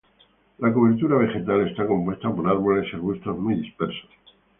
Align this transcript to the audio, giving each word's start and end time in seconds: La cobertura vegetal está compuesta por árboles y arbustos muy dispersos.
La 0.57 0.73
cobertura 0.73 1.15
vegetal 1.15 1.69
está 1.69 1.85
compuesta 1.85 2.33
por 2.35 2.49
árboles 2.49 2.91
y 2.91 2.95
arbustos 2.95 3.37
muy 3.37 3.53
dispersos. 3.53 4.09